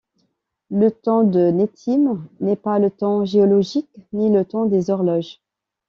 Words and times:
Le 0.71 0.89
temps 0.89 1.23
de 1.23 1.51
nettime 1.51 2.27
n'est 2.39 2.55
pas 2.55 2.79
le 2.79 2.89
temps 2.89 3.23
géologique, 3.23 3.87
ni 4.13 4.31
le 4.31 4.43
temps 4.43 4.65
des 4.65 4.89
horloges. 4.89 5.39